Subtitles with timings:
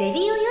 [0.00, 0.49] レディオ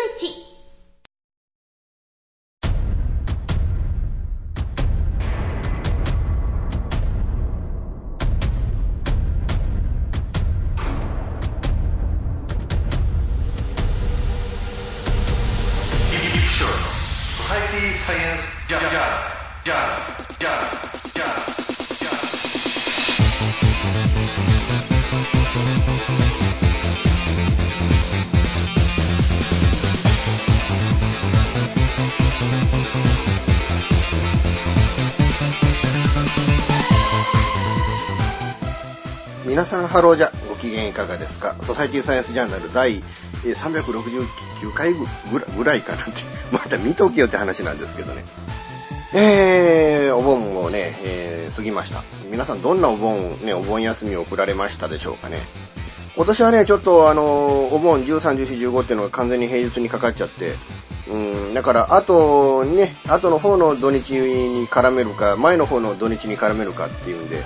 [40.00, 43.02] ハローじゃご機嫌いかがですかソサイティサイエンスジャーナル第
[43.44, 46.12] 369回ぐらぐらいかなって
[46.54, 48.24] また見とけよって話なんですけどね
[49.14, 55.38] えー、お盆もね、えー過ぎました皆さんどんなお盆ねお盆休みを送られましたでしょうかね
[56.16, 60.54] 今年はねちょっとあのお盆131415っていうのが完全に平日にかかっちゃって
[61.10, 67.38] うんだからあとね後の方の土日に絡めるか前の方の土日に絡めるかっていうんで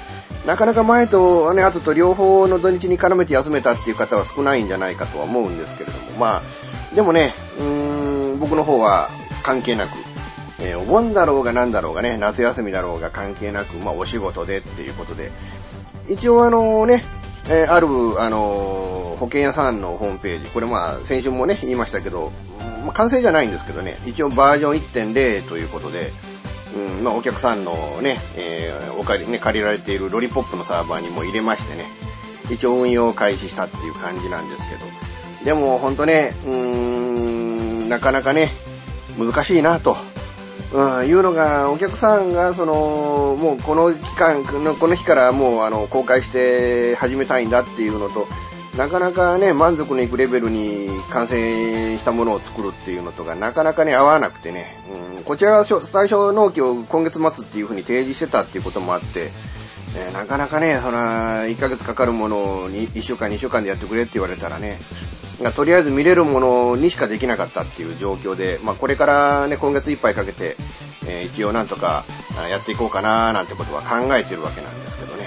[0.46, 9.08] なかなか前と、ね、後と両方の土日に絡めて休めたっていう方は少ないんじゃないかとは思うんですけれども、まあ、でもね、うーん、僕の方は
[9.42, 9.92] 関係なく、
[10.60, 15.32] えーお盆だろうが何だろうがね、夏休みだろうが関係なく、まあ、お仕事でっていうことで、
[16.10, 17.04] 一応あのね、
[17.50, 17.88] えーある、
[18.22, 22.34] あの保険屋さんのホームページ、これまあ、先週もね、言いましたけど、
[22.84, 26.12] まあ、完成じゃないんですけどね、一応バージョン1.0ということで、
[26.76, 31.84] うんまあ、お客さんのね、えーお借り、ね、借りられているロリポップのサーバーにも入れましてね、
[32.52, 34.82] 一応運用を開始したっていう感じなんですけど、
[35.46, 36.54] でも本当ね、うー
[37.86, 38.50] ん、なかなかね、
[39.18, 39.96] 難しいなと。
[40.72, 48.28] うん、いうのが、お客さんが、その、もうこの期間、この日からもう、あの、公開して始めたいんだっていうのと、
[48.78, 54.76] なかなかね、満足のいくレベルに完成したものを作るっていうのとが、なかなかね、合わなくてね、
[55.18, 59.30] うん、こちらは最初納期を今月末っていう風に提示してたっていうこともあって、
[59.96, 64.80] えーなかなかね、そら、1ヶ月かかるものをに1週間、2週間でやってくれって言われたらね、
[65.56, 70.58] とりあえず見れるものにしかできなかったっていう状況で、まあ、これからね、今月いっぱいかけて、
[71.08, 72.06] えー一応なんとか
[72.50, 75.23] やっていこうかななんてことは考えてるわけなんですけどね。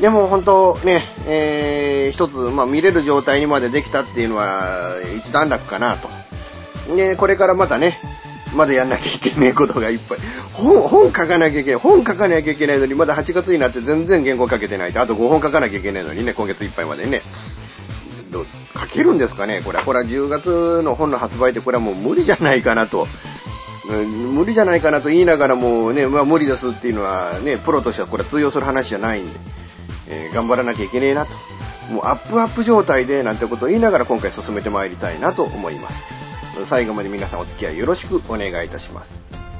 [0.00, 6.08] でも本当ね、えー一つ、まあ、見れる状態にまでできたっていうのは一段落かなと。
[6.96, 7.98] で、これからまたね、
[8.54, 10.18] まだやんなきゃいけないことがいっぱい。
[10.52, 11.80] 本、本書かなきゃいけない。
[11.80, 15.00] 本書かなきゃいけないのに、まだ8月になって全然原稿書けてないと。
[15.00, 17.22] あと5本書かなきゃいけないのにね、今月いっぱいまでね。
[18.30, 18.44] ど
[18.78, 19.84] 書けるんですかねこれは。
[19.84, 23.06] これは10月の本の発売ってこれはもう無理じゃないかなと。
[24.32, 29.38] 無理じゃないかなと言いながらもね、まあ無理ですっていうのはね、プロとしてはこれは通用する話じゃないんで、
[30.08, 31.32] えー頑張らなきゃいけねえなと。
[31.92, 36.66] もうアップアップ状態でなんてことを言いながら今回進めてまいりたいなと思います。
[36.66, 39.14] 最後まで皆さんお付き合いよろしくお願いいたします。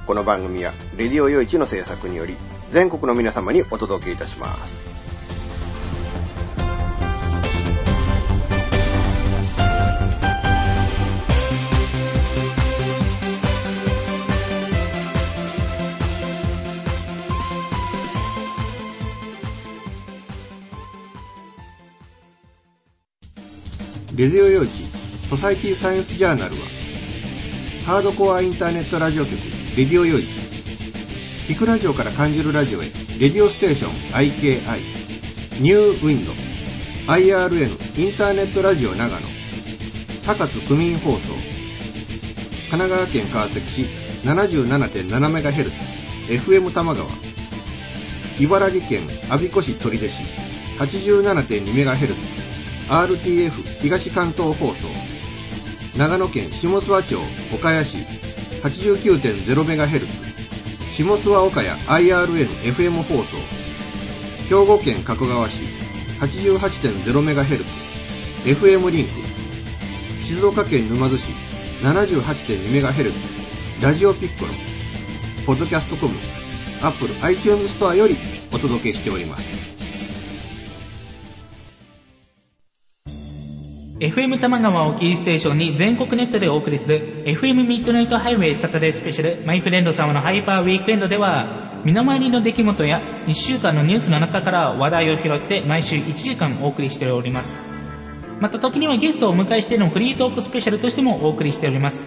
[0.07, 2.37] この番組は、レディオ用一の制作により、
[2.71, 4.96] 全国の皆様にお届けいたします。
[24.17, 24.71] レディオ用地
[25.29, 26.61] ソサイティサイエンスジャーナルは
[27.87, 29.37] ハードコアインターネットラジオ局
[29.77, 30.25] レディオ用地
[31.53, 32.87] 聞くラジオから感じるラジオへ
[33.21, 34.97] レディオステーション IKI
[35.61, 36.33] ニューウィンド
[37.07, 39.27] IRN インターネットラジオ長野。
[40.27, 41.19] 高津区民放送。
[42.69, 43.83] 神奈川県川崎市
[44.27, 45.71] 77.7MHz
[46.29, 47.09] FM 玉川。
[48.41, 50.21] 茨城県我孫子市取手市
[50.81, 52.36] 87.2MHz
[52.89, 54.89] RTF 東関東放送
[55.99, 57.17] 長野県下諏訪町
[57.53, 57.97] 岡谷市
[58.63, 60.07] 89.0MHz
[60.95, 63.37] 下諏訪岡谷 IRN-FM 放送
[64.49, 65.63] 兵庫県加古川市
[66.21, 67.65] 88.0MHz
[68.45, 69.11] FM リンク
[70.25, 71.25] 静岡県沼津市
[71.83, 73.13] 78.2MHz
[73.83, 74.53] ラジオピッコロ
[75.45, 76.15] ポッドキャストコム
[76.83, 78.15] Apple iTunes ストアより
[78.53, 79.56] お届けしております。
[83.99, 97.59] FM 玉川をキーステーションに全国ネットでお送りする FM ミッドナイトハイウェイサタデースペシャルマイフレンド様のハイパーウィークエンドでは身の回りの出来事や1週間のニュースの中から話題を拾って毎週1時間お送りしております。
[98.39, 102.07] また時にはゲストをお迎えしてのフリートークスペシャルとしてもお送りしております。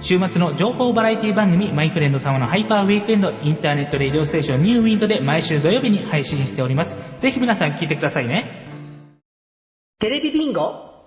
[0.00, 6.96] 週末の情報バラエティ番組マイフレンド様のハイパーウィークエンドインターネットレディオステーションニューウィンドで毎週土曜日に配信しております。
[7.20, 8.66] ぜひ皆さん聞いてくださいね。
[10.00, 10.85] テレビビンゴ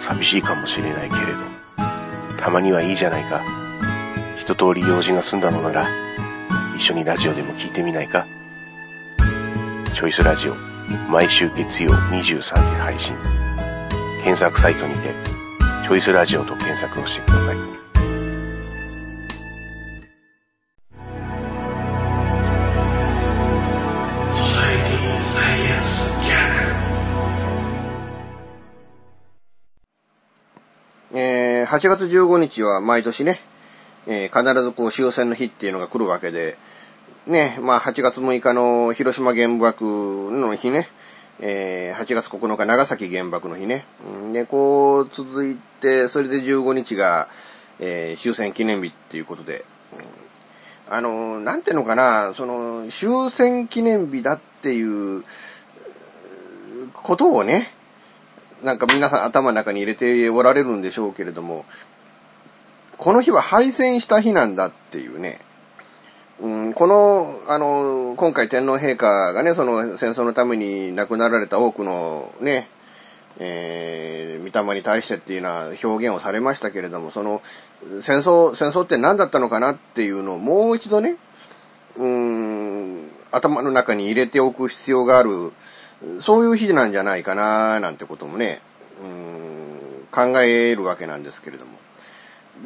[0.00, 3.42] 寂しいかもしれないけれど、たまにはいいじゃないか。
[4.38, 5.88] 一通り用事が済んだのなら、
[6.76, 8.26] 一緒にラジオでも聞いてみないか。
[9.94, 10.54] チョイスラジオ、
[11.10, 13.16] 毎週月曜23時配信。
[14.22, 15.14] 検索サイトにて、
[15.84, 17.85] チョイスラジオと検索をしてください。
[31.76, 33.38] 8月15日は毎年ね、
[34.06, 36.56] えー必ずこう終戦の日っていうのが来るわけで、
[37.26, 40.88] ね、まあ8月6日の広島原爆の日ね、
[41.38, 43.84] えー8月9日長崎原爆の日ね、
[44.32, 47.28] で、こう続いて、それで15日が、
[47.78, 49.66] えー終戦記念日っていうことで、
[50.88, 55.24] あの、なんていうのかな、その、終戦記念日だっていう
[57.02, 57.66] ことをね、
[58.62, 61.64] なんか皆さん頭の中に入れておられるんでしょうけれども、
[62.96, 65.40] この日は敗戦した日なんだっていうね、
[66.40, 72.68] うん、この、あの、今回天皇陛下がね、その戦争のために亡くなられた多くのね、
[73.38, 77.42] えー、御霊に対してっていうような表現をされましたけれども、その、
[78.00, 81.16] 戦争、戦争って何だったのかなっていうのをもう一度ね、
[81.96, 85.52] うん、頭の中に入れておく必要がある、
[86.20, 88.60] そういう日なんじゃないかな、なんてこともね、
[89.02, 91.72] うーん、考えるわけなんですけれども。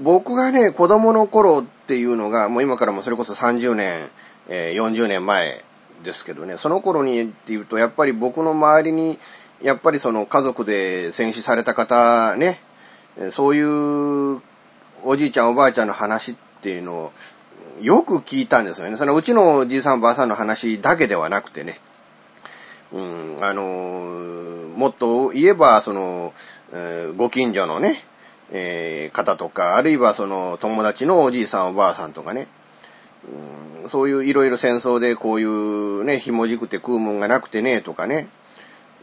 [0.03, 4.09] 僕がね、子供の頃っていうのが、もう今からもそれこそ30年、
[4.49, 5.63] えー40年前
[6.03, 9.19] ですけどね、その頃にっていうと、やっぱり僕の周りに、
[9.63, 12.61] やっぱりその家族で戦死された方ね、
[13.31, 14.41] そういう
[15.03, 17.13] おじいちゃんおばあちゃんの話っていうのを
[17.81, 18.97] よく聞いたんですよね。
[18.97, 21.79] そのうちのおじいさんおばあさんの話だけではなくてね。
[22.93, 26.33] うん、あのーもっと言えば、その、
[26.73, 28.03] えーご近所のね、
[28.51, 32.49] えー方とか、あるいはその友達のおじいさんおばあさんとかね、
[33.83, 38.29] うんそういういろいろ戦争でこういうね、ひもじくて食うもんがなくてね、とかね、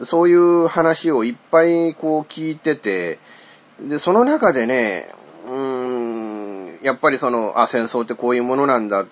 [0.02, 3.18] そういう話をいっぱいこう聞いてて、
[3.80, 5.12] で、その中でね、
[5.46, 9.06] うーん、やっぱりその、あ、戦争ってこういうものなんだっ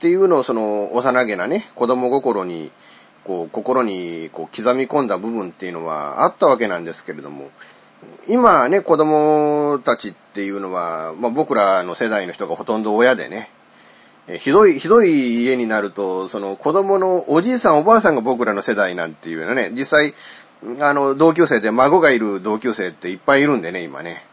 [0.00, 2.72] ていうのをその幼げなね、子供心に、
[3.24, 7.50] こう、心にこう刻み込んだ部分っていうのはあったわけなんですけれども、
[8.26, 13.50] 今ね、子供たちっていうのは、まあ僕らの世代の人がほとんど親でね、
[14.38, 20.14] ひどい、ひどい家になると、その子供のおじいさんおばあさんが僕らの世代なんていうのね、実際、
[20.80, 24.24] あの、同級生で孫がいる同級生っていっぱいいるんでね、今ね。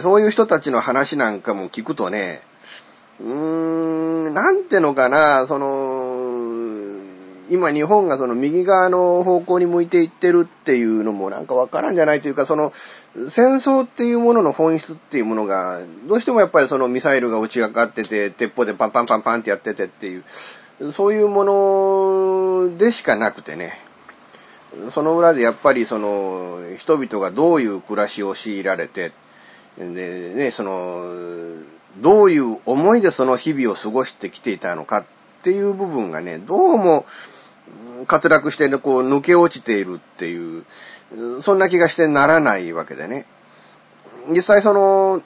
[0.00, 2.40] そういう人たちの話なんかも聞くとね、
[3.20, 5.81] うーん、なんてのかな、その、
[7.52, 12.72] 今日本がその右側の方向に向いていってるっていうのもなんかわからんじゃないというか、その
[13.28, 20.18] 戦争っていうものの本質っていうものが、どうしてもやっぱりそのミサイルが打ち上がってて、鉄砲でパンパンパンパンってやっててってい
[20.80, 21.44] う、そういうも
[22.70, 23.78] のでしかなくてね。
[24.88, 29.12] その裏でやっぱりその人々がどういう暮らしを強いられて、
[29.76, 29.84] で
[30.34, 31.12] ね、その、
[31.98, 35.04] どういう思いでその日々を過ごしてきていたのかっ
[35.42, 37.04] ていう部分がね、どうも、
[38.08, 40.64] 滑落してね、こう抜け落ちているっていう、
[41.40, 43.26] そんな気がしてならないわけでね。
[44.28, 45.22] 実際その、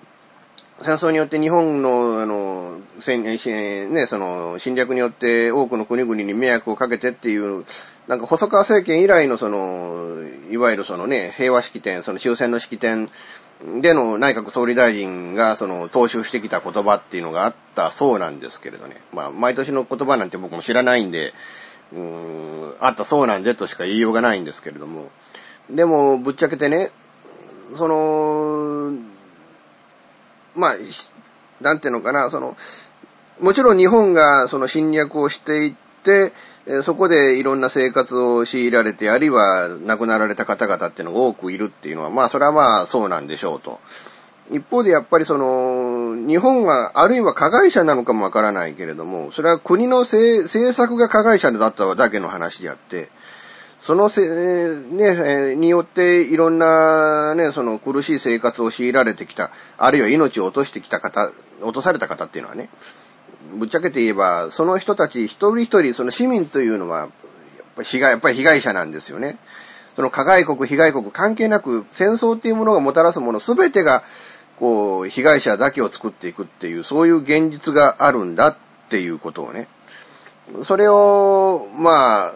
[0.83, 7.64] 戦争によって日本の、あの、戦ね、その、侵略によって多くの国々に迷惑をかけてっていう、
[8.09, 10.19] なんか細川政権以来のその、
[10.50, 13.11] いわゆるそのね、平和式典、その終戦の式典
[13.81, 18.97] での内閣総理大臣がその、踏襲してきた言葉っていうのがあったそうなんですけれどね。
[19.14, 21.33] まあ、毎年の言葉なんて僕も知らないんで、
[21.93, 25.11] うーん、あったそうなんでとしか言いようがないんですけれども。
[25.71, 26.90] でも、ぶっちゃけてね、
[27.75, 28.93] その、
[30.55, 30.75] まあ、
[31.61, 32.57] なんていうのかな、その、
[33.40, 36.33] もちろん日本がその侵略をしていって、
[36.83, 43.81] そこでいろんな生活を強いられて、あるいは亡くなられた方々っていうのが多くいるっていうのは、まあそれはまあそうなんでしょうと。
[44.50, 45.75] 一方でやっぱりその、
[46.26, 53.09] 日本はあるいは加害者なのかもわからないけれども、それは国の政策が加害者だっただけの話であって、
[53.80, 54.23] そのせ、
[54.90, 61.30] ね、によっていろんなね、その苦しい生活を強いられてきた、あるいは命を落としてきた方、
[61.62, 62.68] 落とされた方っていうのはね、
[63.54, 67.09] ぶっちゃけて言えば、その人たち一人一人、その市民というのは、やっ
[67.76, 69.38] ぱり被害、やっぱり被害者なんですよね。
[69.95, 74.02] その加害国、被害国関係なく、戦争っていうものがもたらすものすべてが、
[74.58, 78.56] こう、被害者だけを作っていくっていう、そういう現実があるんだっ
[78.88, 79.68] ていうことをね。
[80.62, 82.34] それを、まあ、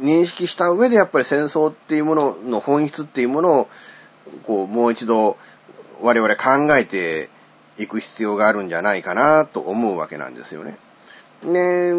[0.00, 3.68] 認識した上でやっぱり戦争っていうものの本質っていうものを、
[4.44, 5.36] こう、もう一度
[6.00, 7.30] 我々考えて
[7.78, 10.76] いく必要があるんじゃないかなと思うわけなんですよね。
[11.42, 11.92] ね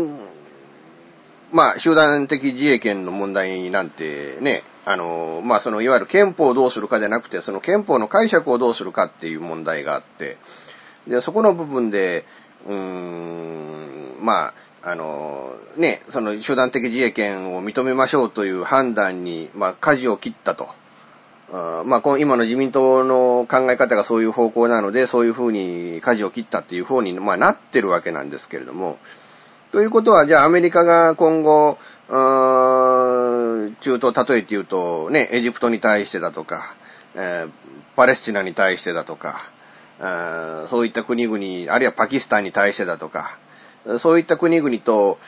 [1.51, 10.38] まあ、集団的自衛権の問題なんてね、あの、まあ、その、いわゆる憲法をどうするかじゃなくて、その憲法の解釈をどうするかっていう問題があって、
[11.08, 12.25] で、そこの部分で、
[12.65, 20.67] うーん、まあ、あの、ね、その集団的自衛権を認めましょうという判断に、まあ、舵を切ったと。
[21.53, 28.98] あまあ、今の自民党の考え方がそういう方向なので、そういうふうに舵を切ったっていう方に、まあ、なってるわけなんですけれども、
[29.72, 31.77] ということは、じゃあアメリカが今後、
[32.09, 36.75] 中東例えて言うと、ね、エジプトに対してだとか、
[37.15, 37.49] えー、
[37.95, 39.39] パレスチナに対してだとか、
[40.67, 43.37] そういった国々、あるいはパキスタンに対してだとか、
[43.99, 45.19] そういった国々と、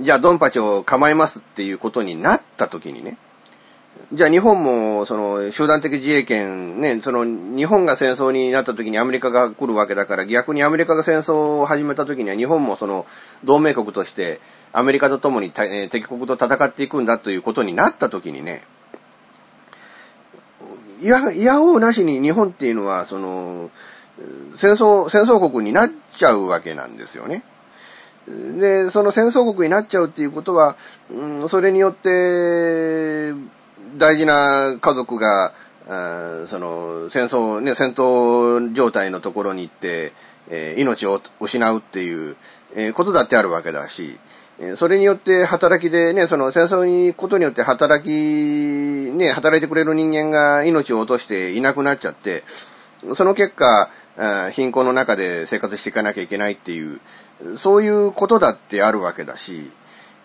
[0.00, 3.18] じゃあドンパチを構えますっていうことになった時にね、
[4.10, 13.04] じゃあ日本も、その、集団的自衛権、ね、その、日本が戦争になった時にアメリカが来るわけだから、逆にアメリカが戦争を始めた時には日本もその、
[13.44, 14.40] 同盟国として、
[14.72, 18.62] アメリカと共に敵国と戦っていくんだということになった時にね、
[21.02, 23.70] いや、いやおうなしに日本っていうのは、その、
[24.56, 27.42] 戦争、戦争国になっちゃうわけなんですよね。
[28.26, 30.76] で、その戦争国になっちゃうっていうことは、
[31.10, 33.32] うん、それによって、
[33.96, 35.52] 大事な家族が、
[35.86, 40.12] その、戦争、ね、戦闘状態のところに行って、
[40.50, 42.36] えー、命を失うっていう、
[42.74, 44.18] えー、ことだってあるわけだし、
[44.74, 52.42] それによって働きでね、その戦争に行くことによって働き、ね、働いてくれる人間が命を落としていなくなっちゃって、
[53.14, 53.88] その結果、
[54.50, 57.00] 貧困の中で生活していかなきゃいけないっていう、
[57.56, 59.70] そういうことだってあるわけだし、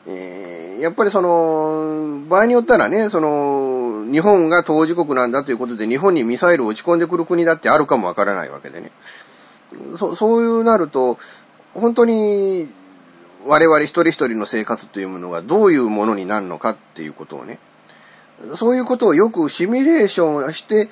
[0.07, 8.91] えー、やっぱりその、場合によったらね、その、日本が当事国なんだということで、日本にミサイルを撃ち込んでくる国だってあるかもわからないわけでね。
[9.95, 11.17] そそういうなると、
[11.74, 12.67] 本当に、
[13.45, 17.60] 我々一人一人の生活というものがどういうものになるのかっていうことをね、
[18.55, 20.89] そういうことをよくシミュレーションして、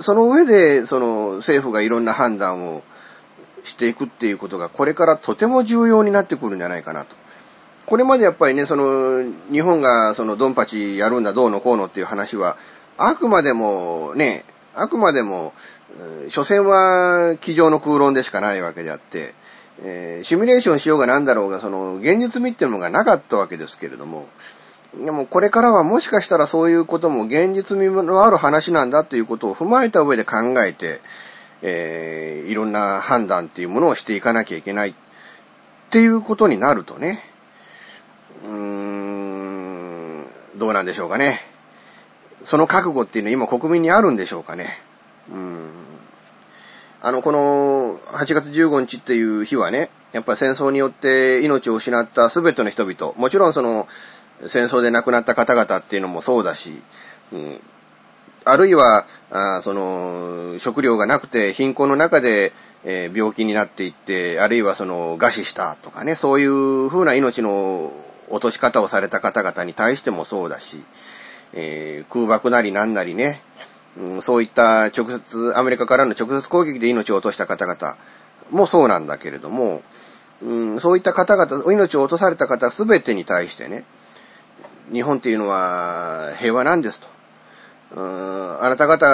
[0.00, 2.82] その上で、その政府がいろんな判断を
[3.64, 7.21] していくっていうことが、これからとても重要になってくるんじゃないかなと。
[7.86, 12.56] これまでやっぱりね、その、日本がそのドンパチやるんだどうのこうのっていう話は、
[12.96, 15.52] あくまでもね、あくまでも、
[16.28, 19.34] 所詮は机上の空論でしかないわけであって、
[19.82, 24.28] えー、シミュレーションしようがなんだろうが、その、現実味っていうのがなかったわけですけれども、
[24.94, 31.00] でもこれからはもしかしたらそういうことも現実味のある話なんだということを踏まえた上で考えて、
[31.62, 34.94] えー、いろんな判断っていうものをしていかなきゃいけないっ
[35.90, 37.22] ていうことになるとね、
[38.42, 41.40] うーん、どうなんでしょうかね。
[42.44, 44.78] その覚悟っていうのは今国民にあるんでしょうかね。
[45.30, 45.70] うん。
[47.00, 53.88] あの、この8月15日っていう日はね、やっぱり戦争によって命を失った全ての人々、もちろんその
[54.46, 56.82] 戦争で亡くなった方々っていうのもそうだし、
[57.32, 57.60] うん、
[58.44, 62.52] あるいは、あその、食料がなくて貧困の中で、
[62.84, 67.92] えー、病気になっていって、あるいはその、餓死したとかね、そういう風な命の
[68.32, 70.82] 落とし方をされた方々に対してもそうだし、
[71.52, 73.42] えー、空爆なりなんなりね、
[73.98, 77.96] うん、そういった直接、アメリカからの直接攻撃で命を落とした方々
[78.50, 79.82] もそうなんだけれども、
[80.42, 83.84] うん、そういった方々、命を落とされた方すべてに対してね、
[84.90, 87.06] 日本っていうのは平和なんですと。
[87.94, 89.06] うんあなた方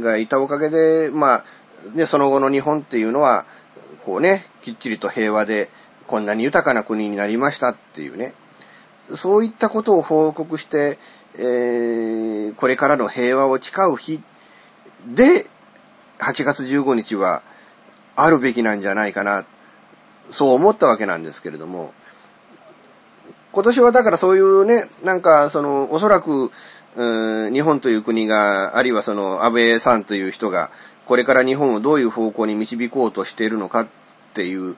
[0.00, 1.44] がいたおかげで、まあ、
[1.94, 3.44] ね、その後の日本っていうのは、
[4.04, 5.70] こうね、きっちりと平和で、
[6.10, 8.34] こんなに豊かな国になりましたっていうね、
[9.14, 10.98] そういったことを報告して、
[11.36, 14.20] えー、これからの平和を誓う日
[15.06, 15.46] で、
[16.18, 17.42] 8月15日は
[18.16, 19.44] あるべきなんじゃないかな、
[20.32, 21.94] そう思ったわけなんですけれども、
[23.52, 26.50] 今年はだからそういうね、なんかその、おそらく、
[26.96, 30.72] 日本という国が、あるいはその安倍さんという人が、
[31.06, 33.86] これから日本をどういう方向に導こうとしているのかっ
[34.34, 34.76] ていう、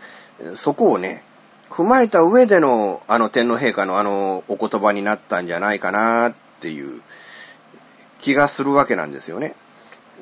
[0.55, 1.25] そこをね、
[1.71, 7.01] 踏まえた上でのあの天皇陛下のあのお言葉になったんじゃないかなっていう
[8.21, 9.55] 気がするわけなんですよね。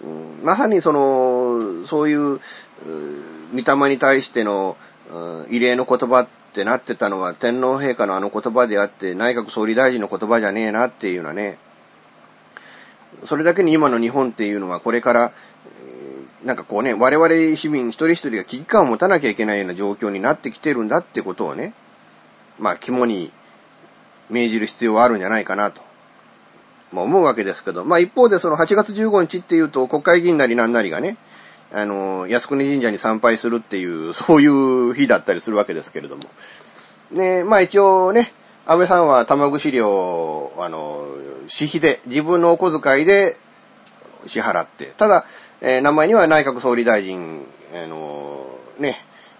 [0.04, 2.40] うん、まさにその、そういう、
[3.52, 4.76] 御霊に対しての、
[5.50, 11.58] 異例の言葉ってなってたのは天皇陛下のあの言葉であって内閣総理大臣の言葉じゃねえなっていうのはね、
[13.24, 15.32] それだけに今の日本っていうのはこれから、
[16.44, 21.74] なんかこうね、我々市民一人一人が危機感を持たなきゃいけないような状況になってきてるんだってことをね、
[22.58, 23.32] まあ肝に
[24.30, 25.82] 銘じる必要はあるんじゃないかなと、
[26.92, 31.18] まあ思うわけですけど、まあ一方でその8月15日っていうと国会議員なりなんなりがね、
[31.72, 36.22] あの、靖国神社に参拝するっていう、そういう日だったりするわけですけれども。
[37.12, 38.32] ね、まあ一応ね、
[38.66, 41.06] 安倍さんは玉串料、あの、
[41.46, 43.36] 私費で、自分のお小遣いで
[44.26, 45.26] 支払って、ただ、
[45.62, 48.46] えー名前には内閣総理大臣、あの、
[48.78, 48.96] ね、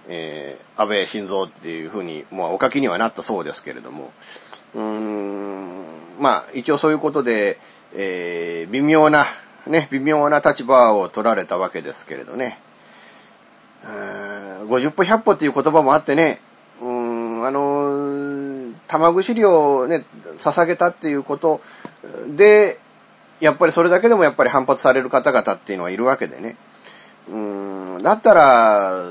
[0.08, 4.12] えー安倍晋三っていうふうに、まあお書きにはなったそうですけれども、
[4.74, 5.84] うーん、
[6.18, 7.58] まあ一応そういうことで、
[7.94, 9.24] えー微妙な、
[9.66, 12.58] ね、微妙な立場を取られたわけですけれどね。
[13.84, 16.40] うーん50歩100歩っていう言葉もあってね、
[16.82, 20.04] うーん、あのー、玉串料をね、
[20.38, 21.60] 捧げたっていうこと
[22.36, 22.78] で、
[23.40, 26.56] やっぱりそれだけでもやっぱり反発される方々っていうのはいるわけでね。
[27.28, 29.02] うーん、だったら、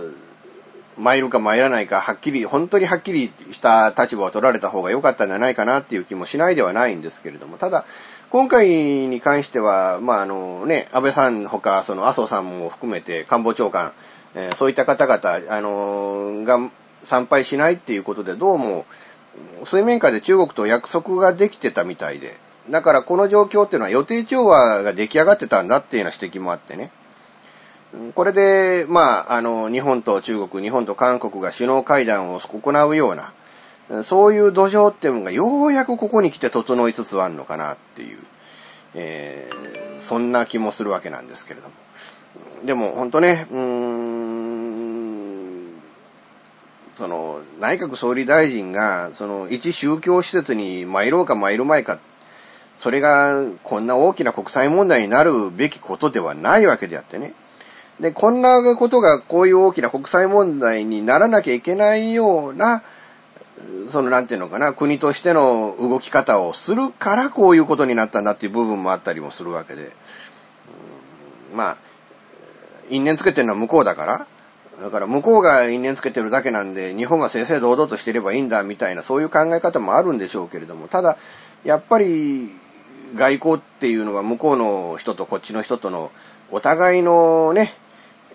[0.97, 7.85] 参るか参らないか、はっきり、本当にはっきりした立場を取られた方が良かったんじゃないかなっていう気もしないではないんですけれども、ただ、
[8.29, 13.93] 今回に関しては、まあ、あのね、安倍さんほか、その麻生さんも含めて官房長官、
[14.35, 16.69] えーそういった方々、あのが
[17.03, 18.85] 参拝しないっていうことで、どうも、
[19.63, 22.37] 水面下で中国と約束ができてたみたいで、
[22.69, 26.91] だからこの状況っていうのは予定調和が出来上がってたんだっていうような指摘もあってね。
[28.13, 33.33] これで、まあ、あの、日本と中国、日本と韓国が首脳会談を行うような、
[34.03, 38.19] そういう土壌っていうのがようやくここに来て整いつつあるのかなっていう、
[38.93, 41.73] えーそんな気もするわけなんですけれども。
[42.65, 45.67] でも、ほんとね、うーん、
[46.97, 51.99] その、内閣総理大臣が、その、一宗教施設に参ろうか参るまいか、
[52.79, 57.33] それがこんな大きな国際問題になるべきことではないわけであってね。
[57.99, 62.81] で、こんなことがこういう大きな国際問題にならなきゃいけないような、
[63.91, 69.91] そのなんていうのかな、国としての動き方をするからこういうことになったんだっていう部分もあったりもするわけで。
[71.53, 71.77] まあ、
[72.89, 74.27] 因縁つけてるのは向こうだから、
[74.81, 81.17] だから向こうが因縁つけてるだけなんで、日本が正々堂々としていればいいんだみたいな、そういう考え方もあるんでしょうけれども、ただ、
[81.65, 82.58] やっぱり、
[83.15, 86.11] 外交っていうのは向こうの人とこっちの人との
[86.51, 87.73] お互いのね、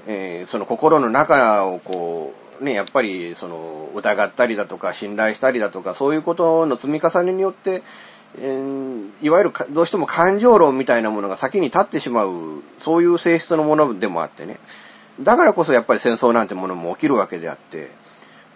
[0.06, 7.82] えーその心の中をこう、ね、やっぱりその疑ったりだとか信頼したりだとかそういうことの積み重ねによって、
[8.38, 14.58] えーいわゆるどうしても感情論みたいなものが先に立ってしまう、そういう性質のものでもあってね。
[15.20, 17.90] だからこそやっぱり戦争なんてものも起きるわけであって。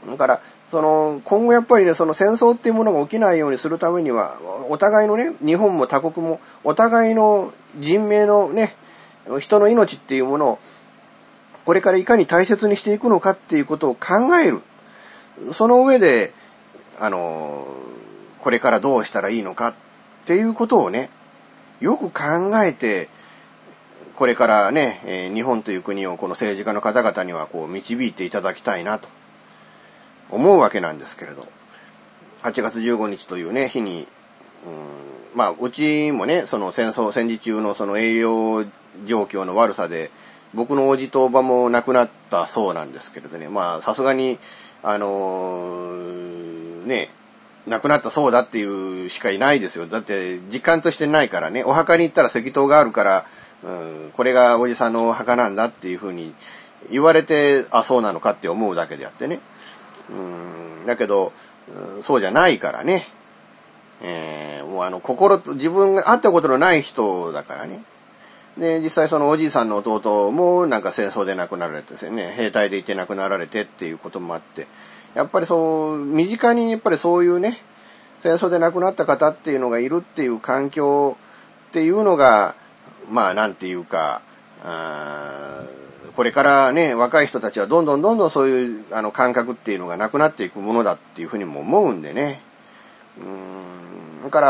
[0.07, 8.77] だから、その、今後やっぱりね、その戦争っていうものが起きないようにするためには、お互いのね、日本も他国も、お互いの人命のね、
[9.41, 10.59] 人の命っていうものを、
[11.65, 14.63] これからいかに大切にしていくのかっていうことを考える。
[15.53, 16.33] その上で、
[16.99, 17.67] あの、
[18.41, 19.75] これからどうしたらいいのかっ
[20.27, 21.11] ていうことをね、
[21.81, 22.23] よく考
[22.63, 23.09] えて、
[24.17, 29.09] これからね、日本という国をこの政治家の方々にはこう導いていただきたいなと
[30.31, 31.47] 思うわけなんですけれど、
[32.43, 34.07] 8月15日というね、日に、
[34.67, 38.65] うん、まあ、うちもね、その戦争、戦時中のその栄養
[39.07, 40.11] 状況の悪さで、
[40.55, 44.39] 僕のおじとおばも亡くなったそうなんですけれどね、まあ、さすがに、
[44.83, 47.11] あのーね、
[47.67, 49.87] 亡くなったそうだっていうしかいないですよ。
[49.87, 53.27] だって、実感としてないからね、お墓に行ったら石塔があるから、
[53.63, 56.35] うん、これがおじさんのお墓なんだっていうふうに
[56.91, 59.41] 言われて、あ、そうなのかって思うだけであってね。
[60.11, 61.33] うん、だけど、
[62.01, 63.07] そうじゃないからね。
[64.01, 67.83] えーもうあの、心と、自分が会ったことのない人だからね。
[68.59, 74.67] で、実際そのおじいさんの弟もなんか戦争で亡くなられてですね、兵隊でいて亡くなられてっていうこともあって、
[75.15, 77.59] やっぱりそう、身近にやっぱりそういうね、
[78.21, 81.17] 戦争で亡くなった方っていうのがいるっていう環境
[81.69, 82.55] っていうのが、
[83.11, 84.23] まあなんていうか、
[84.65, 85.65] あ
[86.19, 92.43] これからね、若い人たちはどんどんどんどんそういうあの感覚っていうのがなくなっていくものだっていうふうにも思うんでね。
[93.19, 93.27] うー
[94.21, 94.49] ん、だから、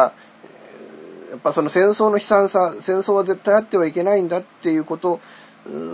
[1.30, 5.20] やっぱその戦争の悲惨さ、戦争は絶対あってはいけないんだっていうこと、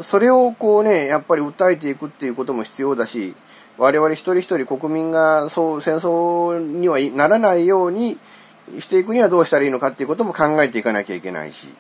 [0.03, 3.35] それをこうね、やっぱり訴えていくっていうことも必要だし、
[3.77, 8.19] 我々一人一人国民がそう戦争にはならないように
[8.79, 11.71] していくにはどうしたらいいのかっていうことも考えていかなきゃいけないし、っ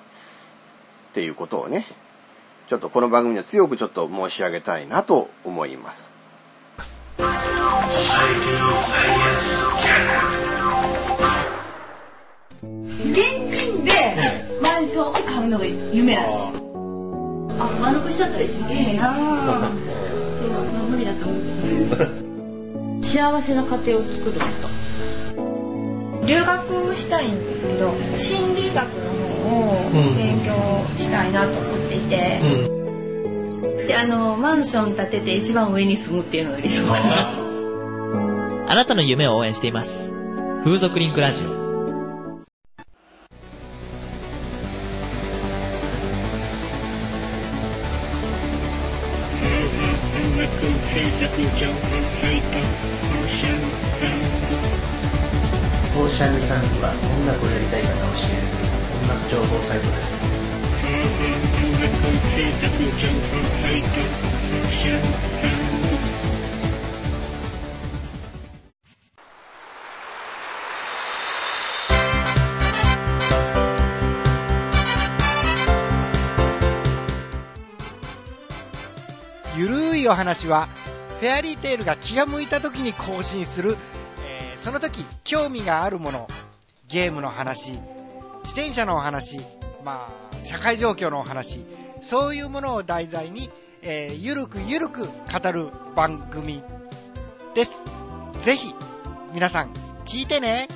[1.15, 1.87] ていうことをね、
[2.67, 6.15] ちょっとこの番組では強くちょっと申し上げたいなと思います。
[13.13, 13.93] 現金で
[14.63, 16.65] マンションを買うのが夢なんですよ。
[17.61, 21.37] あ、丸腰だったら一番いいな そう、まあ、無理だと思
[23.01, 23.05] う。
[23.05, 25.24] 幸せな家庭を作ること。
[26.27, 30.55] 留学したいんですけど心理学の方を勉強
[30.97, 32.41] したいなと思っていて、
[33.87, 37.45] で、あの、マンション建てて一番上に住むっていうのが理想かな。
[38.67, 40.11] あなたの夢を応援しています。
[40.65, 41.64] 風俗リンクラジオ。
[80.45, 80.69] 話は、
[81.21, 83.77] フェアリーテールが気が向いた時に更新する、
[84.27, 86.29] えーその時興味があるもの、
[86.89, 89.41] ゲームの話、自転車のお話、
[89.85, 91.65] まあ、社会状況のお話、
[92.01, 93.51] そういうものを題材に、
[93.83, 96.63] えーゆるくゆるく語る番組
[97.55, 97.85] です。
[98.41, 98.75] ぜひ、
[99.33, 99.73] 皆さん、
[100.05, 100.69] 聞いてね。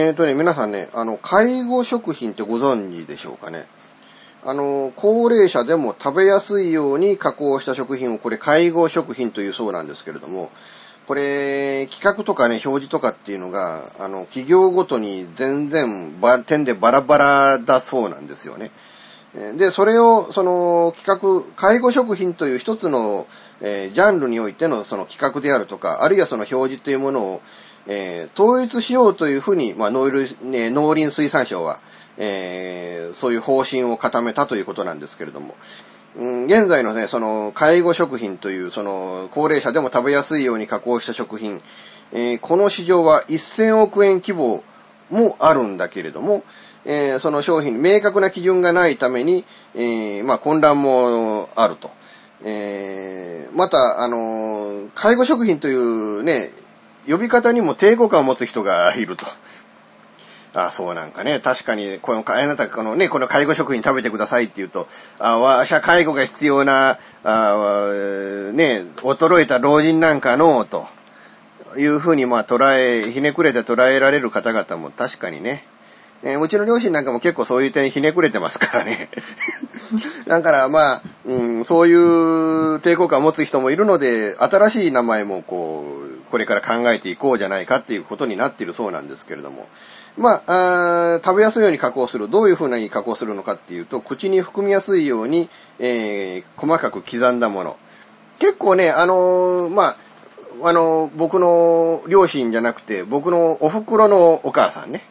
[0.00, 3.66] えーとね、皆さんね、あの、介護食品ってご存知でしょうかね？
[4.42, 10.50] あの、高齢者でも食べやすいように加工した食品を、これ介護食品というそうなんですけれども、
[11.06, 18.70] これ、企画とかね、表示とかっていうのが、あの、企業ごとに全然、ば、点でバラバラだそうなんですよね。
[19.34, 23.26] で、それを、その、企画、介護食品という一つの、
[23.60, 27.42] えージャンルにおいてのその企画であるとか、あるいはその表示というものを、
[27.92, 31.80] えー統一しようというふうに、まあ、農林ね農林水産省は、
[32.16, 35.56] えーそういう方針を固めたということなんですけれども、
[36.16, 41.60] うん現在のね、その、介護食品という、その、高齢者でも食べやすいように加工した食品、
[42.12, 44.62] えーこの市場は1000億円規模
[45.10, 46.44] もあるんだけれども、
[46.84, 51.90] えーその商品、明確な基準がないために、えーまあ、混乱もあると。
[52.44, 56.50] えーまた、あの介護食品というね、
[57.08, 59.26] 呼び方にも抵抗感を持つ人がいると。
[60.52, 64.88] あそうなんかね、確かに、この、あなた、このね、この介護食品食べてくださいって言うと、
[65.20, 67.92] あわしゃ介護が必要な、あ
[68.52, 70.86] ね、衰えた老人なんかの、と
[71.76, 75.64] いうふうに、まあ、捉え、ひねくれて捉えられる方々も確かにね、
[76.22, 79.08] えーうちの両親なんかも結構そういう点ひねくれてますからね。
[80.26, 89.66] だからまあ、うん、そういう抵抗感を持つ人もいるので、新しい名前もこう、これから考えていこうじゃないかっていうことになっているそうなんですけれども。
[90.16, 92.28] まあ、あ食べやすいように加工する。
[92.28, 97.76] どういうふうに加工するのかっていうと、口に含みやすいように、えー細かく刻んだもの。
[98.38, 99.96] 結構ね、あのーま
[100.62, 105.02] あ、あのー僕の両親じゃなくて、僕のお袋のお母さんね。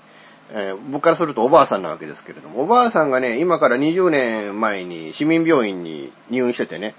[0.51, 6.95] えー僕からするとおばあさんなわけですけれども、おばあさんがね、今から20年前に市民病院に入院しててね、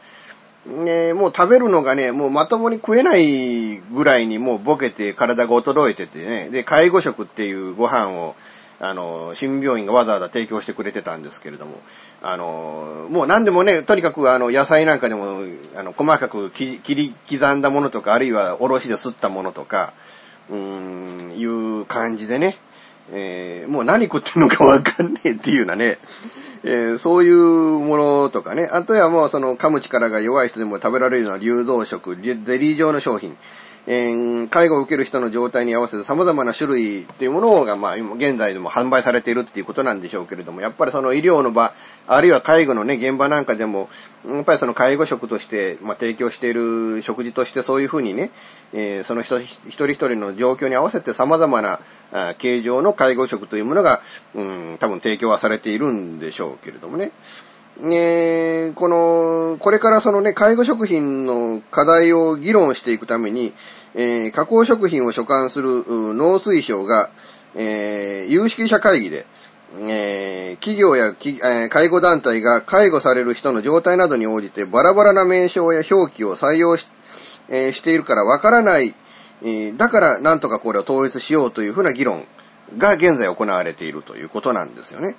[0.71, 8.35] ねもう食べるのがね、もうまともに食えないぐらいにもうボケて体が衰えててね、で、介護食っていうご飯を、
[8.83, 11.81] あの、市民病院がわざわざ提供してくれてたんですけれども、
[12.23, 15.43] あの、もう何でもね、とにかくあの、野菜なんかでも、
[15.75, 19.93] あの、細かく切り刻んだものとか、あるいはおろしですったものとか、
[20.49, 22.57] うーん、いう感じでね、
[23.13, 25.99] えーもう何食ってんのかわかんねえっていうようなね、
[26.63, 33.37] えーそういうものとかね、あとはもうその噛む力が弱い人でも食べられるような流動食、ゼリー状の商品、
[33.87, 41.73] えー介護を受ける人の状態に合わせて様々な種類っていうものが、まあ、今現在でも販売されているっていうことなんでしょうけれども、やっぱりその医療の場、
[42.07, 43.89] あるいは介護のね、現場なんかでも、
[44.29, 48.31] やっぱりその介護食として、まあ、提供している食事としてそういうふうにね、
[48.73, 51.81] えーその人一人一人の状況に合わせて様々な
[52.39, 54.01] 形状の介護食というものが、
[54.35, 57.13] うん、多分提供はされているんでしょうけれどもね。
[57.81, 63.55] ねこの、これからそのね、介護食品の課題を議論していくために、
[63.95, 67.11] えー加工食品を所管する農水省が、
[67.55, 69.27] えー有識者会議で、
[69.79, 76.89] えー企業や、えー介護団体が介護される人の状態などに応じてバラバラな名称や表記を採用し,、
[77.49, 78.95] えーしているからわからない、
[79.43, 82.25] えーだからなんとかこれを統一しようというふうな議論
[82.79, 85.17] が現在行われているということなんですよね。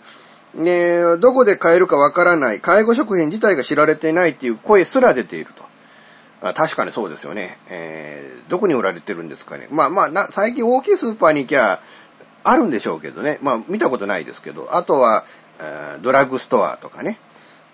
[0.55, 5.63] で、どこで買えるかわからない、介護食品自体が知られていないっていう声すら出ていると。
[6.41, 7.57] あ確かにそうですよね。
[7.69, 9.69] えーどこに売られてるんですかね。
[9.71, 11.79] まあまあな、最近大きいスーパーに行きゃ、
[12.43, 13.39] あるんでしょうけどね。
[13.41, 14.67] まあ見たことないですけど。
[14.71, 15.23] あとは、
[16.01, 17.17] ドラッグストアとかね。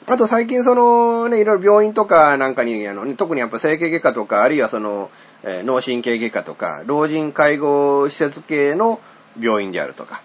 [0.06, 5.10] あと最近そのね、いろいろ病院とかなんかに、あのね、特にやっぱ整形外科とか、あるいはその、
[5.42, 9.00] えー脳神経外科とか、老人介護施設系の
[9.40, 10.22] 病院であるとか。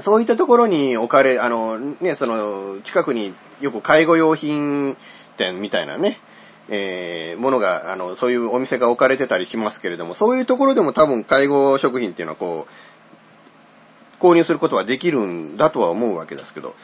[0.00, 4.96] そういったところに置かれ、あの、ね、その、近くによく介護用品
[5.36, 6.20] 店みたいなね、
[6.68, 16.74] えーものが、あの、そういうお店が置かれてたりしますけれども、そういうところでも多分介護食品っていうのはこう、購入することはできるんだとは思うわけですけど、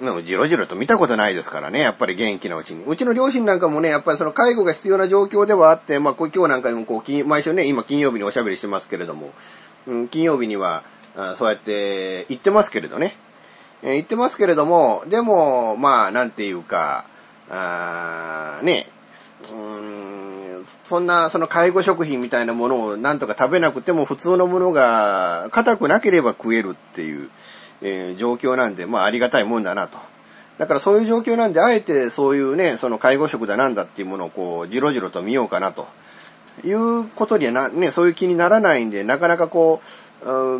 [0.00, 2.84] でもじろじろと見たことないですからね、やっぱり元気なうちに。
[2.86, 9.32] うちの両親なんかもね、やっぱりその介護が必要な状況ではあって、まあ今日なんかでもこう、毎週ね、今金曜日におしゃべりしてますけれども、
[9.86, 10.84] うん、金曜日には、
[11.36, 13.16] そうやって言ってますけれどね。
[13.82, 17.06] 言ってますけれども、でも、まあ、なんていうか、
[17.48, 18.86] あーね、
[19.44, 27.30] うーんそんな、その介護食品みたいなものをなんとか食べなくても普通のものが硬くなければ食えるっていう、
[27.80, 29.98] えー状況なんで、まあありがたいもんだなと。
[30.58, 35.88] だからそういう状況なんで、あえてそういうね、その介護食だなんだっていうものをこう、じろじろと見ようかなと。
[36.62, 39.86] いうことにはな、ね、そういう気にならないんで、なかなかこう、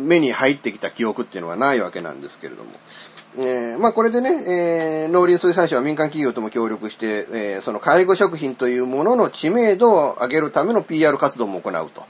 [0.01, 2.71] 目に入ってきた記憶っていうのはないわけなんですけれども。
[3.37, 12.03] えーまあこれでね、えー農林水産省は民間企業とも協力して、えーその介護食品というものの知名度を上げるための PR 活動も行うと、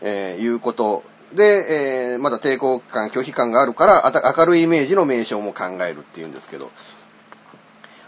[0.00, 6.70] えーいうことで、えーまだ抵抗感、拒否感があるから、あ明るいイメージの名称も考えるっていうんですけど、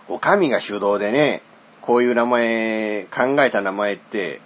[0.09, 1.43] お上が主導でね、
[1.81, 4.41] こういう名前、考えた名前って、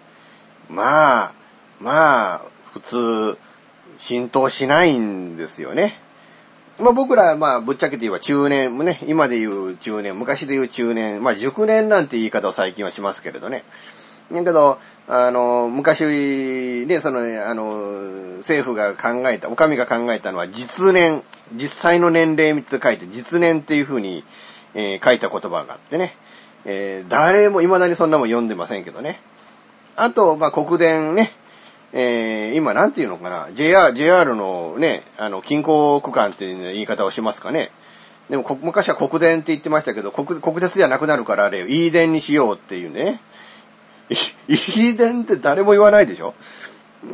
[0.68, 1.32] まあ、
[1.80, 2.42] まあ、
[2.72, 3.38] 普通、
[4.00, 5.92] 浸透しないんですよね。
[6.78, 13.62] まあ僕らは、まあぶっちゃけて言えば中年も、ね、今で言う中年、昔で言う中年、まあ熟年なんて言い方を最近はしますけれどね。
[14.32, 24.24] だけど、あの、昔、ね、その、あの、政府が考えた、お上が考えたのは実年、実際の年齢って書いて実年っていう風に、
[24.74, 26.16] えー書いた言葉があってね。
[26.64, 29.20] えー誰も未だにそんなもん読んでませんけどね。
[29.96, 31.30] あと、まあ、国電ね、
[31.92, 37.70] えー今なんていうのかな、JR、JR のね、あの、近郊区間っていう言い方をしますかね？
[38.28, 43.20] でも、昔は国電って言ってましたけど、国、国鉄じゃなくなるからあれ、E 電にしようっていうね。
[44.48, 46.34] E 電って誰も言わないでしょ？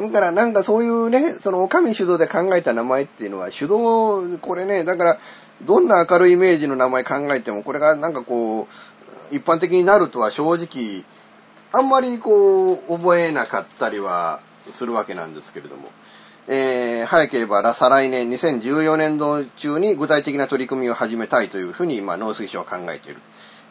[0.02, 5.18] だからなんかそういうね、そのお上主導で考えた名前っていうのは、主導、これね、だから、
[5.62, 8.68] どんな明るいイメージの名前考えても、これがなんかこ
[9.32, 11.04] う、一般的になるとは正直、
[11.72, 14.40] あんまりこう、覚えなかったりは
[14.72, 15.90] するわけなんですけれども。
[16.48, 23.20] えー早ければ再来年2014年度中に具体的な取り組みを始めたいというふうに今農水省は考えている。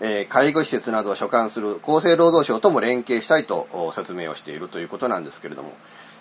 [0.02, 5.72] えー介護施設などを所管する厚生労働省とも連携したいと説明をしているということなんですけれども、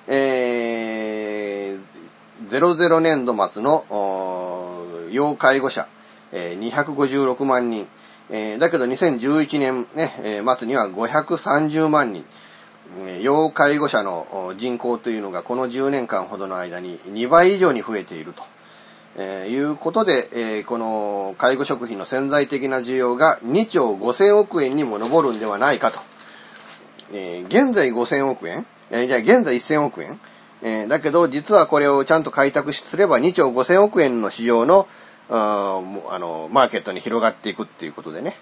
[0.07, 1.81] えー、
[2.49, 5.89] 00年度末のお要介護者、
[6.31, 7.89] えー256万人、
[8.31, 12.25] えーだけど2011年、ねえー末には530万人、
[13.23, 18.42] 要介護者の人口というのがこの10年間ほどの間に2倍以上に増えていると。
[19.16, 26.01] えいうことで、えこの介護食品の潜在的な需要が2兆5000億円にも上るんではないかと。
[27.12, 30.18] え現在5000億円えじゃあ現在1000億円
[30.62, 34.88] えだけど実はこれをちゃんと開拓すれば2兆5000億円の市場の
[35.29, 35.81] あ
[36.18, 38.37] のマーケットに広がっていくっていうことでね。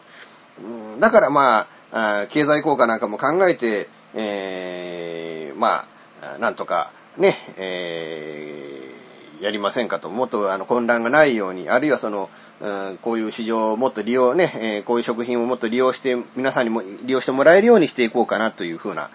[1.01, 5.87] だからまあ、経済効果なんかも考えて、えーま
[6.23, 8.73] あ、なんとかね、えー
[9.43, 19.11] やりませんかと、もっとあの混乱がないように、あるいはその、うんこういう市場をもっと利用ね、えーこういう食品をもっと利用して、皆さんにも利用してもらえるようにしていこうかなというふうな、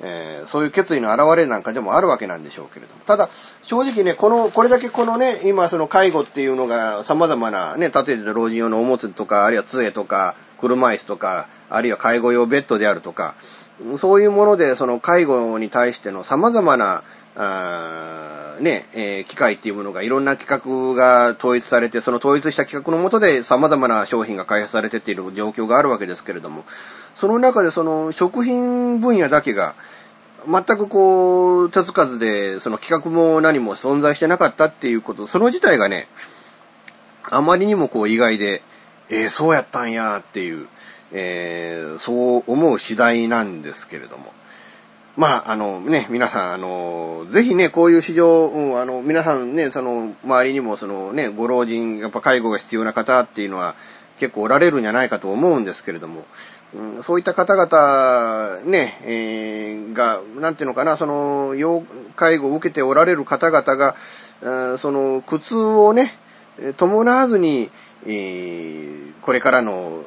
[0.00, 3.02] えーそういう決意の表れなんかでもあるわけなんでしょうけれども。
[3.06, 3.30] ただ、
[3.62, 13.36] 正直ね、この、これだけこのね、今その介護っていうのが様々なね、例えば老人用のおむつとか、あるいは杖とか、車椅子とか、あるいは介護用ベッドであるとか、
[13.96, 17.02] そういうもので、その介護に対しての様々な、
[17.36, 26.64] あね、えー機械っていうものがいろんな企画が統一されて、その統一した企画のもとで様々な商品が開発されてっている状況があるわけですけれども、
[27.14, 29.76] その中でその食品分野だけが、
[30.46, 36.08] 全くこう、手つかずで、その企画も何も存在してなかったっていうこと、その自体がね、
[37.30, 38.62] あまりにもこう意外で、
[39.10, 40.66] えーそうやったんやっていう、
[41.12, 44.32] えーそう思う次第なんですけれども。
[45.16, 53.74] まあ、あのね、皆さん、あの、ぜひね、こういう市場、うん、あの、皆さんね、その、周りにも、そのね、ご老人、やっぱ介護が必要な方っていうのは
[54.18, 56.24] 結構おられるんじゃないかと思うんですけれども、
[56.72, 61.82] うん、そういった方々、ね、えー、が、なんていうのかな、その、要
[62.14, 63.96] 介護を受けておられる方々が、
[64.40, 66.16] うん、その、苦痛をね、
[66.76, 67.72] 伴わずに、
[68.06, 70.04] えー、これからの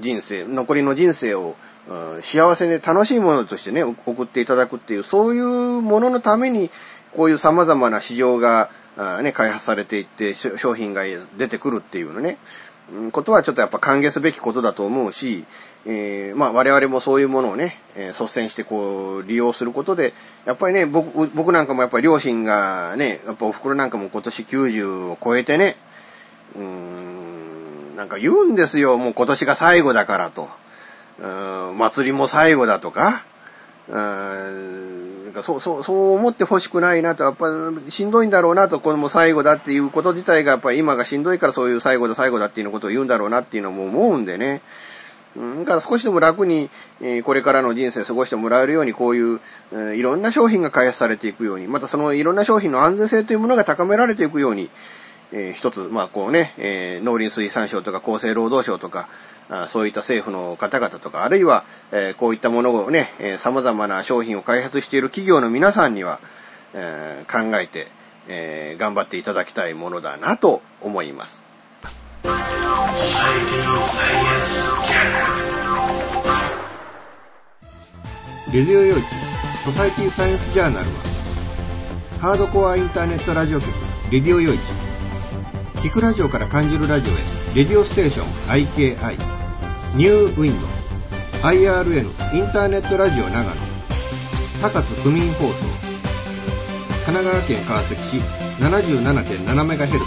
[0.00, 1.56] 人生、残りの人生を、
[2.20, 6.70] 幸せで楽しいものとしてね、送っていただくっていう、そういうもののために、
[7.12, 8.70] こういう様々な市場が、
[9.22, 11.02] ね、開発されていって、商品が
[11.36, 12.38] 出てくるっていうのね、
[13.10, 15.44] ことはちょっとやっぱ歓迎すべきことだと思うし、
[15.86, 20.12] えー、まあ我々もそういうものをね、えー、率先してこう利用することで、
[20.44, 25.76] やっぱりね、僕、僕なんかもやっぱり両親がね、やっぱお袋なんかも今年90を超えてね、
[26.54, 27.51] うん、
[27.96, 30.48] なんか言うんですよ、もう今年が最後だからと。
[31.20, 31.26] う
[31.74, 33.24] ん祭りも最後だとか、
[33.88, 37.46] うんなんかそう、そう、そう思ってほしくないなと、やっぱ
[37.88, 44.62] しんどいんだろうなと、これも最後だっていうこと自体が、やっぱり今がしんどいからそういう最後だ最後だっていうことを言うんだろうなっていうのも思うんでね。
[45.36, 46.70] だから少しでも楽に、
[47.24, 49.40] これからの人生過ごしてもらえるように、こういう、
[49.94, 54.70] いろんな商品が開発されていくように、またそのいろんな商品の安全性というものが高められていくように、
[55.32, 59.08] えー、一つ、まあこうね、えー、農林水産省とか厚生労働省とか、
[59.48, 66.20] あそういった政府の方々とか、あるいは、えー、こういったものをね、えー、様々な商品を開発している企業の皆さんには、
[66.74, 67.88] えー、考えて、
[68.28, 71.44] えー、頑張っていただきたいものだなと思います。
[78.52, 79.00] レディオ用地
[79.64, 80.92] ソサイティサイエンスジャーナルは
[82.20, 83.70] ハードコアインターネットラジオ局
[84.12, 84.81] レディオ用地
[85.82, 87.16] 聞くラジオから感じるラジオへ、
[87.56, 89.18] レディオステーション IKI、
[89.96, 90.66] ニューウィンド、
[91.42, 93.50] IRN インターネットラジオ長野、
[94.62, 95.54] 高津区民放送、
[97.04, 98.22] 神奈川県川崎市
[98.62, 99.98] 77.7MHz、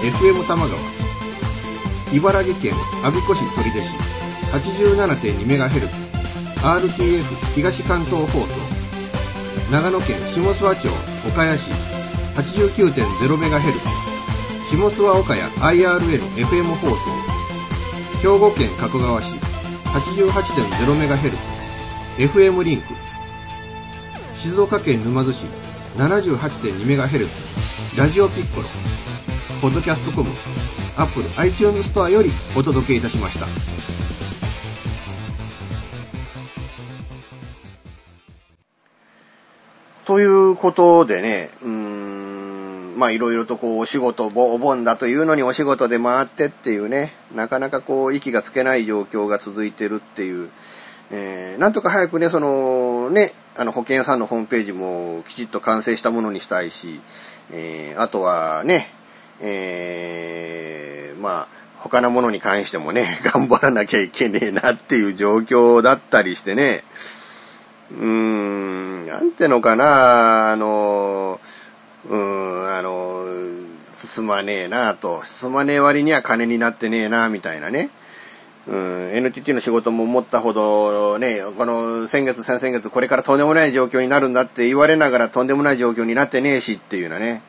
[0.00, 0.80] FM 玉川、
[2.14, 2.72] 茨城県
[3.04, 3.84] 阿鼻子市取手市。
[4.50, 5.86] 87.2MHz、
[6.62, 8.46] RTF 東関東放送、
[9.70, 10.88] 長野県下諏訪町
[11.28, 11.68] 岡谷市。
[12.30, 13.99] 89.0MHz、
[14.70, 15.40] 下諏訪岡谷
[15.82, 16.96] IRL FM 放送。
[18.22, 19.34] 兵庫県加古川市
[19.86, 21.36] 88.0MHz
[22.18, 22.84] FM リンク。
[24.34, 25.46] 静岡県沼津市
[25.96, 28.68] 78.2MHz ラジオピッコロ。
[29.60, 30.30] ポッドキャストコム
[30.96, 33.46] アップル iTunes ストアよりお届けいたしました。
[40.06, 41.99] ということでね、うん
[43.00, 50.50] まあいろいろとこうお仕事、お盆だというのにお仕事で回ってっていうね、なかなかこう息がつけない状況が続いてるっていう、
[51.10, 57.00] えー、なんとか早くね、そのね、あの保険屋さんのホームページもきちっと完成したものにしたいし、
[57.50, 58.92] えー、あとはね、
[59.40, 66.84] えー、まあ、他のものに関してもね、 頑張らなきゃいけねえなっていう状況だったりしてね、
[67.92, 71.59] うーん、なんてのかな、あのー、
[72.08, 73.24] うーん、あの、
[73.92, 77.90] 進まねえなと、進まねえ割には金になってねえなみたいなね。
[78.66, 87.42] うん、NTT の仕事も思ったほどね、この先月、先々月、これからとんでもない状況になるんだって言われながらとんでもない状況になってねえしっていうのはね。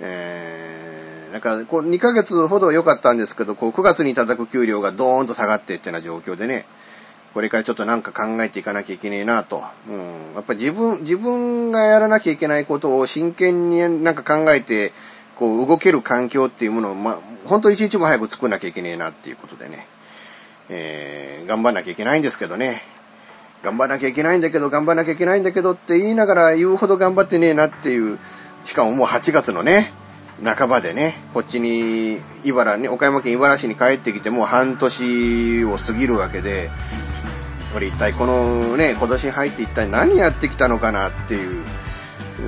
[0.00, 6.66] えー、なんか、こう2ヶ月ほど良かったんですけど、こう9月にいただく給料がドーンと下がってってな状況でね。
[7.34, 9.62] これからちょっとなんか考えていかなきゃいけねえなと。
[9.88, 10.34] うん。
[10.34, 14.92] やっぱ自分、自分がやらなきゃいけないことを真剣になんか考えて、
[15.36, 19.86] こう動ける環境っていうものを、まあ、本当一日も早く作んなきゃいけねえなっていうことでね。
[20.68, 22.82] えー、頑張んなきゃいけないんですけどね。
[23.62, 28.18] 頑張んなきゃいけないんだけど、頑張んなきゃいけないんだけどって言いながら言うほど頑張ってねえなっていう、
[28.64, 29.92] しかももう8月のね、
[30.42, 36.70] 半ばでね、こっちに、茨ね、岡山県茨市に帰ってきてもう半年を過ぎるわけで、
[37.72, 41.62] これ一体このね、今年入って一体何やってきたのかなっていう、
[42.40, 42.42] う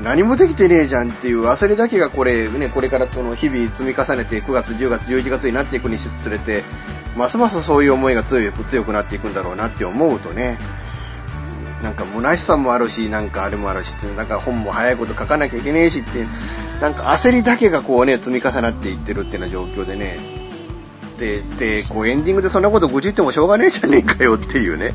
[0.00, 6.62] ん何もできてねえじゃんっていう焦りだけがこれ、ね、これからその日々積み重ねて9月、10月、11月になっていくにつれて、
[7.16, 10.58] ますますそういう思いが強く強くなっていくんだろうなって思うとね、
[11.82, 16.24] なんか虚しさもあるし、なんかあれもあるし、なんか本も早いこと書かなきゃいけねえしって、
[16.80, 20.18] なんか焦りだけがこうね、積み重なっていってるっていうような状況でね、
[21.18, 24.94] で、で、こうエンディングでそんなこと愚痴ってもしょうがねえじゃねえかよっていうね、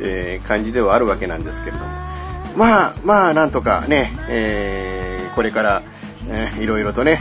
[0.00, 1.90] えー、感じではあるわけなんですけれども。
[2.56, 5.82] まあ、まあ、なんとかね、えー、これから、
[6.28, 7.20] えー、いろいろとね、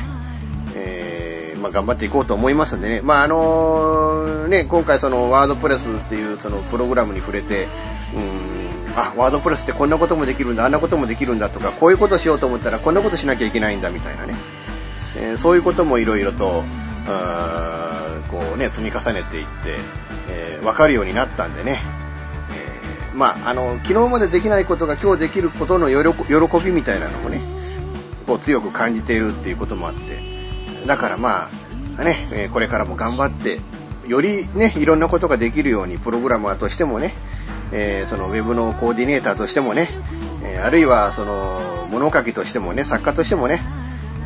[0.75, 3.01] え、まあ、頑張っていこうと思いますんでね。
[3.01, 7.67] まあ、あのー、ね、今回そのワードプレスっていうそのプログラムに触れて、
[8.15, 8.60] うん
[8.95, 14.35] あ、ワードプレスってこんなこともできるんだ、あんなこともできるんだとか、こういうことしようと思ったらこんなことしなきゃいけないんだみたいなね。
[15.17, 16.63] えー、そういうこともいろいろと、
[18.29, 19.77] こうね、積み重ねていって、
[20.29, 21.81] えー、わかるようになったんでね。
[22.53, 27.41] えー、まあ、あの、昨日までできないことが今日できることの喜びみたいなのもね、
[28.27, 30.19] こう強く感じているっていうこともあって、
[30.85, 31.49] だからま
[31.97, 33.59] あ、ね、これからも頑張って、
[34.07, 37.13] よりね、いろんなことができるように、プログラマーとしてもね、
[37.71, 39.89] えー、そのウェブのコーディネーターとしてもね、
[40.43, 43.61] えー、あるいはその物書きとしてもね、作家としてもね、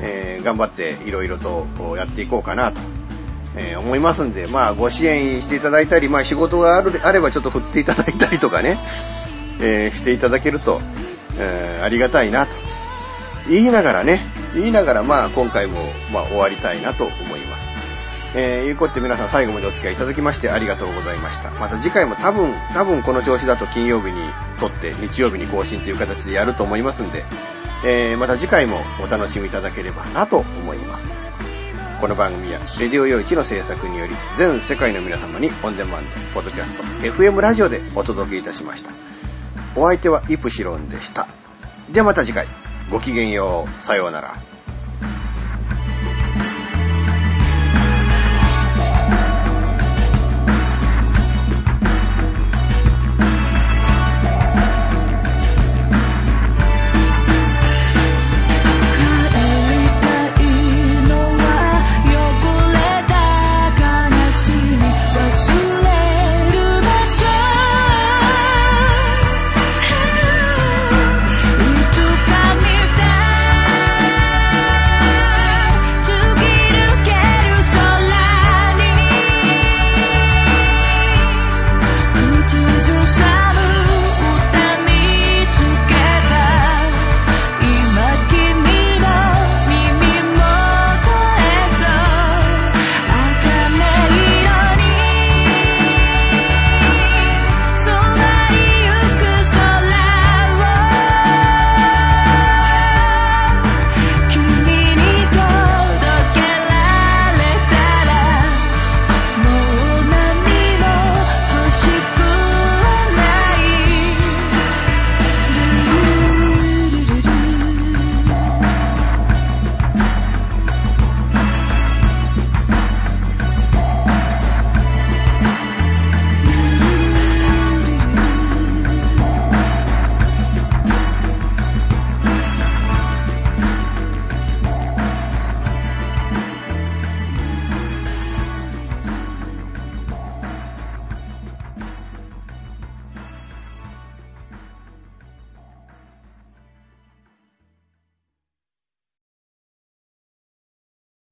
[0.01, 1.65] えー、頑張っていろいろと
[1.95, 2.81] やっていこうかなと、
[3.57, 8.77] え思いますんで、まあご支援していただいたり、まあ仕事があるあればちょっと振っていただいたりとかね、
[9.61, 10.81] えしていただけると、
[11.37, 12.55] えありがたいなと
[13.49, 14.21] 言いながらね、
[14.53, 15.79] 言いながらまあ今回も
[16.11, 17.74] まあ終わりたいなと思います。
[18.37, 21.51] えー、いうことで皆さん最後までお付き合いいただきましてありがとうございました。
[21.51, 24.19] また次回も多分、多分この調子だと金曜日に
[24.59, 27.23] 撮って日曜日に更新という形でやると思いますんで、
[27.85, 31.09] えー、また次回もお楽しみいただければなと思います。
[32.01, 38.91] この番組は、レディオ用一の制作により、全世界の皆様にオンデマンド、ポッドキャスト、FM ラジオでお届けいたしました。
[39.77, 41.27] お相手はイプシロンでした。
[41.89, 42.47] ではまた次回、
[42.89, 44.54] ごきげんよう、さようなら。